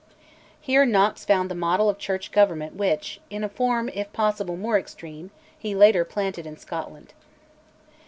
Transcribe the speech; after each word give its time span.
Here 0.59 0.83
Knox 0.83 1.23
found 1.25 1.47
the 1.47 1.53
model 1.53 1.87
of 1.87 1.99
Church 1.99 2.31
government 2.31 2.73
which, 2.75 3.21
in 3.29 3.43
a 3.43 3.47
form 3.49 3.87
if 3.93 4.11
possible 4.11 4.57
more 4.57 4.75
extreme, 4.79 5.29
he 5.55 5.75
later 5.75 6.03
planted 6.03 6.47
in 6.47 6.57
Scotland. 6.57 7.13